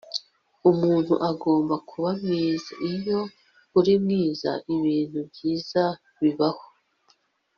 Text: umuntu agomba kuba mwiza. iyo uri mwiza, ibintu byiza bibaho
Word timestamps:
umuntu 0.69 1.13
agomba 1.29 1.75
kuba 1.89 2.09
mwiza. 2.21 2.73
iyo 2.93 3.19
uri 3.79 3.93
mwiza, 4.03 4.51
ibintu 4.75 5.19
byiza 5.29 5.83
bibaho 6.21 6.65